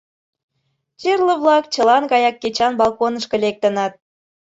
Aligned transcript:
Черле-влак 0.99 1.63
чылан 1.73 2.03
гаяк 2.11 2.35
кечан 2.43 2.73
балконышко 2.79 3.35
лектыныт. 3.43 3.93